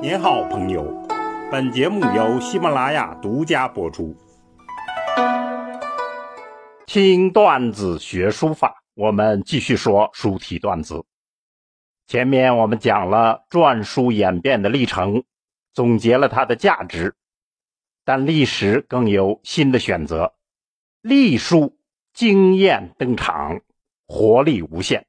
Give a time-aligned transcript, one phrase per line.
[0.00, 0.84] 您好，朋友。
[1.50, 4.16] 本节目由喜马拉雅独家播出。
[6.86, 11.04] 听段子学书法，我们继续说书体段子。
[12.06, 15.24] 前面我们讲了篆书演变的历程，
[15.74, 17.16] 总结了它的价值，
[18.04, 20.32] 但历史更有新的选择。
[21.02, 21.76] 隶书
[22.12, 23.60] 惊艳登场，
[24.06, 25.06] 活力无限。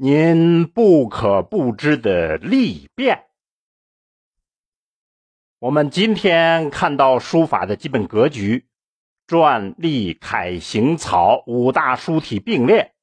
[0.00, 3.24] 您不可不知的历变。
[5.58, 8.68] 我们今天看到书法的基本格局：
[9.26, 12.94] 篆、隶、楷、行、草五大书体并列，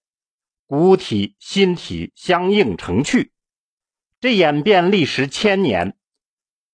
[0.67, 3.33] 古体、新体相应成趣。
[4.21, 5.97] 这演变历时千年，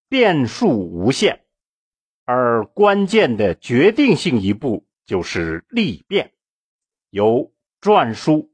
[0.07, 1.45] 变数无限，
[2.25, 6.35] 而关键的决定性一步就是历变，
[7.09, 8.50] 由篆书。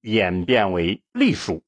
[0.00, 1.62] 演变为隶书。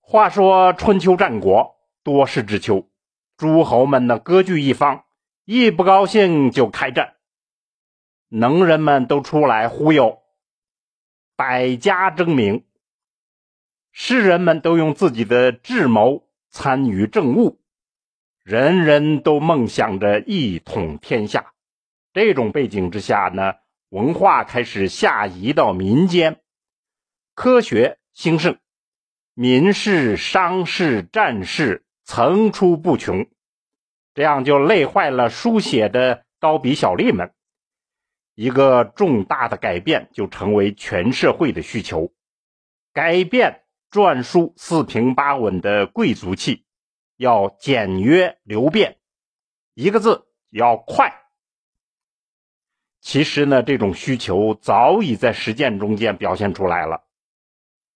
[0.00, 2.88] 话说春秋战国多事之秋，
[3.36, 5.04] 诸侯们呢割据一方，
[5.44, 7.14] 一不高兴就开战，
[8.28, 10.22] 能人们都出来忽悠，
[11.36, 12.64] 百家争鸣，
[13.92, 17.60] 士人们都用自己的智谋参与政务，
[18.42, 21.52] 人人都梦想着一统天下。
[22.12, 23.54] 这种背景之下呢？
[23.90, 26.40] 文化开始下移到民间，
[27.34, 28.56] 科学兴盛，
[29.34, 33.26] 民事、商事、战事层出不穷，
[34.14, 37.34] 这样就累坏了书写的刀笔小吏们。
[38.36, 42.12] 一个重大的改变就成为全社会的需求，
[42.92, 46.64] 改变篆书四平八稳的贵族气，
[47.16, 48.98] 要简约流变，
[49.74, 51.19] 一个字要快。
[53.10, 57.02] 其实呢，这种需求早已在实践中间表现出来了。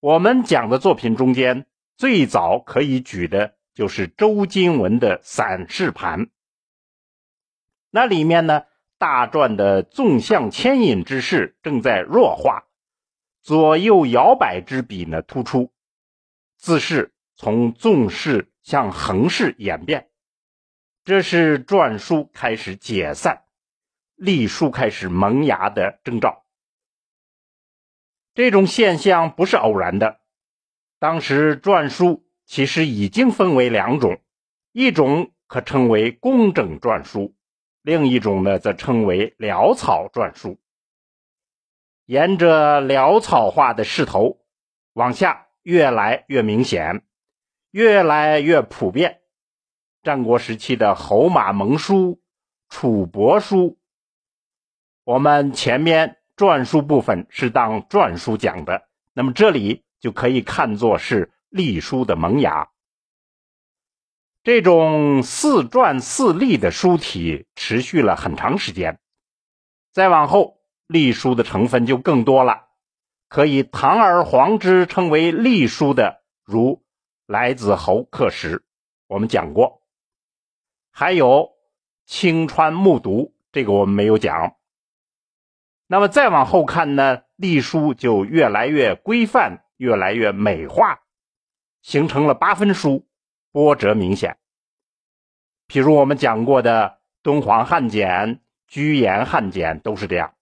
[0.00, 6.22] 我们讲的作品中间，最早可以举的就是周金文的《散氏盘》。
[7.92, 8.64] 那里面呢，
[8.98, 12.64] 大篆的纵向牵引之势正在弱化，
[13.40, 15.70] 左右摇摆之笔呢突出，
[16.56, 20.08] 字势从纵式向横式演变，
[21.04, 23.43] 这是篆书开始解散。
[24.16, 26.44] 隶书开始萌芽的征兆，
[28.32, 30.20] 这种现象不是偶然的。
[31.00, 34.20] 当时篆书其实已经分为两种，
[34.70, 37.34] 一种可称为工整篆书，
[37.82, 40.58] 另一种呢则称为潦草篆书。
[42.06, 44.38] 沿着潦草化的势头
[44.92, 47.02] 往下，越来越明显，
[47.72, 49.22] 越来越普遍。
[50.02, 52.22] 战国时期的侯马盟书、
[52.68, 53.76] 楚帛书。
[55.04, 62.70] 我们前面篆书部分是当篆书讲的，那么这里就可以看作是隶书的萌芽。
[64.42, 68.98] 这种似篆似隶的书体持续了很长时间，
[69.92, 70.56] 再往后
[70.86, 72.68] 隶书的成分就更多了，
[73.28, 76.82] 可以堂而皇之称为隶书的，如
[77.26, 78.62] 来子侯刻石，
[79.06, 79.82] 我们讲过；
[80.90, 81.52] 还有
[82.06, 84.56] 青川木牍，这个我们没有讲。
[85.86, 91.00] 那么再往后看呢，隶书就越来越规范，越来越美化，
[91.82, 93.06] 形成了八分书，
[93.52, 94.38] 波折明显。
[95.68, 100.34] 譬如我们讲过的敦煌汉简、居延汉简都是这样。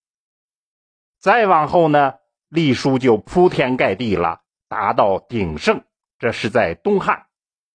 [1.19, 2.15] 再往后呢，
[2.49, 5.83] 隶书就铺天盖地了，达到鼎盛。
[6.19, 7.27] 这是在东汉，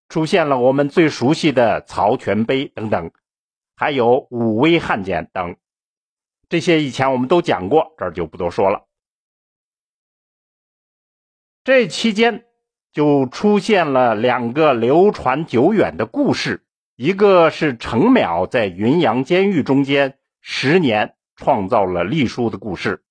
[0.07, 3.11] 出现了我们最熟悉的曹全碑等等，
[3.75, 5.55] 还有武威汉简等。
[6.47, 8.85] 这些以前我们都讲过，这儿就不多说了。
[11.63, 12.45] 这期间
[12.91, 16.63] 就出现了两个流传久远的故事，
[16.95, 23.03] 一个是程邈在云阳监狱中间十年创造了隶书的故事，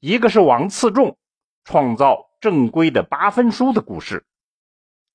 [0.00, 1.18] 一个是王次仲
[1.64, 4.24] 创造正规的八分书的故事。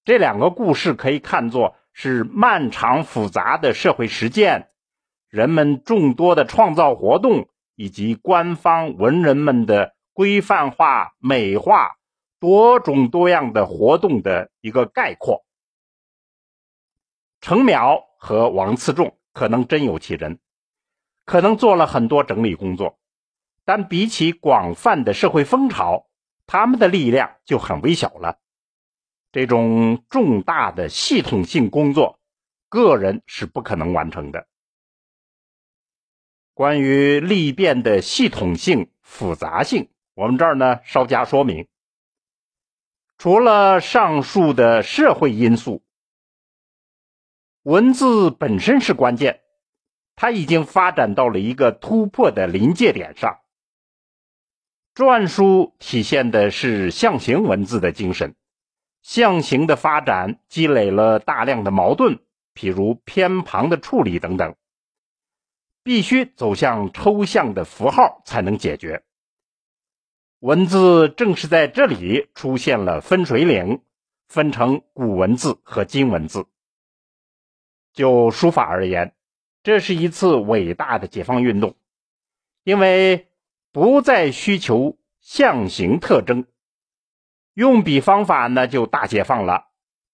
[0.03, 4.69] 这两个故事可以看作是漫长复杂的社会实践，
[5.29, 7.49] 人们众多的创造活动。
[7.75, 11.97] 以及官方文人们的规范化、美化
[12.39, 15.45] 多种多样的活动的一个概括。
[17.41, 20.39] 程邈和王次仲可能真有其人，
[21.25, 22.97] 可能做了很多整理工作，
[23.65, 26.07] 但比起广泛的社会风潮，
[26.47, 28.39] 他们的力量就很微小了。
[29.31, 32.19] 这种重大的系统性工作，
[32.69, 34.47] 个人是不可能完成的。
[36.55, 41.67] 关于历变的系统性、复杂性，我们这儿呢稍加说明。
[43.17, 45.83] 除了上述的社会因素，
[47.63, 49.41] 文字本身是关键，
[50.15, 53.41] 它已经发展到了一个突破的临界点上。
[54.95, 58.33] 篆书体现的是象形文字的精神，
[59.01, 62.19] 象形的发展积累了大量的矛盾，
[62.53, 64.55] 譬如偏旁的处理等等，
[65.85, 69.03] 必须走向抽象的符号才能解决。
[70.39, 73.81] 文字正是在这里出现了分水岭，
[74.27, 76.47] 分成古文字和今文字。
[77.93, 79.15] 就书法而言，
[79.63, 81.77] 这是一次伟大的解放运动，
[82.65, 83.29] 因为。
[83.71, 86.45] 不再需求象形特征，
[87.53, 89.65] 用笔方法呢就大解放了，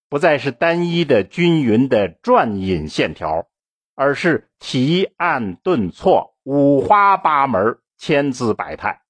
[0.09, 3.50] 不再是单一的均匀的转引线条，
[3.95, 9.01] 而是提按顿挫，五花八门，千姿百态。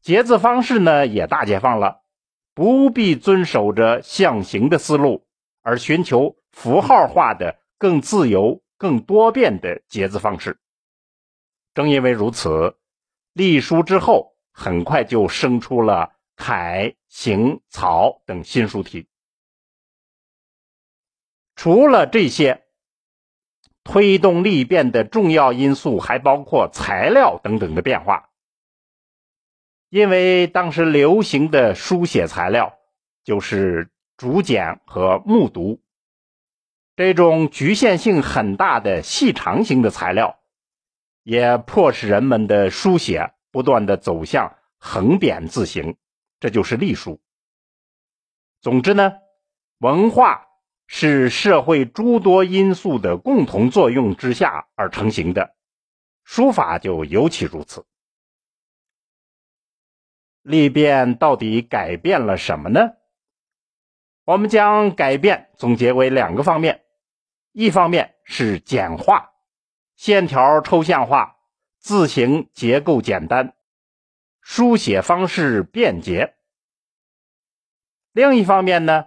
[0.00, 2.02] 结字方式呢也大解放了，
[2.54, 5.26] 不必遵守着象形的思路，
[5.62, 10.58] 而寻求符号化的更自由、更多变的结字方式。
[11.74, 12.76] 正因为如此。
[13.32, 19.08] 隶书之后，很快就生出了楷、行、草等新书体。
[21.56, 22.63] 除了这些，
[23.84, 28.30] 推动力变的重要因素还包括材料等等的变化。
[29.88, 32.78] 因为当时流行的书写材料
[33.22, 35.78] 就是竹简和木牍，
[36.96, 40.40] 这种局限性很大的细长型的材料。
[41.22, 45.96] 也迫使人们的书写不断的走向横扁字形，
[46.38, 47.18] 这就是隶书。
[48.60, 49.14] 总之呢，
[49.78, 50.46] 文化
[50.86, 55.54] 是社会诸多因素的共同作用之下而成型的，
[56.24, 57.86] 书法就尤其如此。
[60.42, 62.90] 历变到底改变了什么呢？
[64.24, 66.84] 我们将改变总结为两个方面，
[67.52, 69.32] 一方面是简化。
[69.96, 71.36] 线条抽象化，
[71.78, 73.54] 字形结构简单，
[74.40, 76.36] 书写方式便捷。
[78.12, 79.06] 另一方面呢，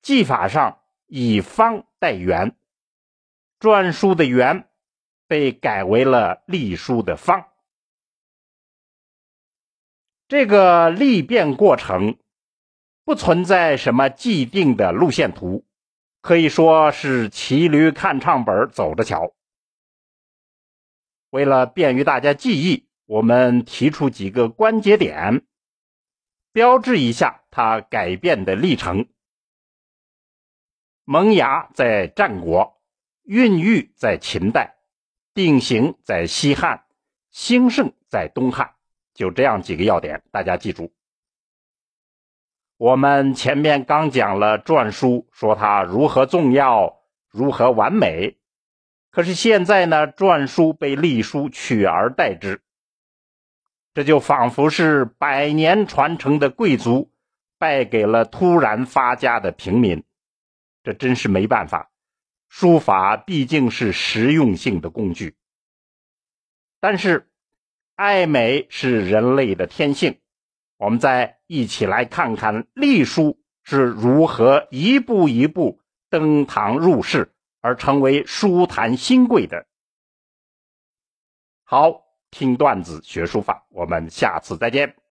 [0.00, 0.81] 技法上
[1.14, 2.56] 以方代圆，
[3.60, 4.70] 篆书的圆
[5.26, 7.48] 被改为了隶书的方。
[10.26, 12.16] 这个历变过程
[13.04, 15.66] 不存在什么既定的路线图，
[16.22, 19.34] 可以说是骑驴看唱本，走着瞧。
[21.28, 25.44] 为了便于大家记忆，我们提出几个关节点，
[26.52, 29.10] 标志一下它改变的历程。
[31.04, 32.80] 萌芽在战国，
[33.24, 34.76] 孕育在秦代，
[35.34, 36.84] 定型在西汉，
[37.30, 38.74] 兴盛在东汉。
[39.12, 40.92] 就这样几个要点，大家记住。
[42.76, 47.00] 我们前面刚讲了篆书，说它如何重要，
[47.30, 48.38] 如何完美。
[49.10, 52.62] 可是现在呢，篆书被隶书取而代之，
[53.92, 57.12] 这就仿佛是百年传承的贵族
[57.58, 60.02] 败给了突然发家的平民，
[60.82, 61.90] 这真是没办法。
[62.48, 65.36] 书法毕竟是实用性的工具，
[66.80, 67.30] 但是
[67.94, 70.18] 爱美是人类的天性。
[70.76, 77.32] 我们再一起来看看隶书是如何一步一步登堂入室。
[77.64, 79.68] 而成为书坛新贵的。
[81.62, 84.96] 好，听段子学书法，我们下次再见。